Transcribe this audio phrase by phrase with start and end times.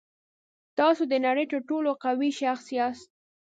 [0.77, 3.09] تاسو د نړۍ تر ټولو قوي شخص یاست.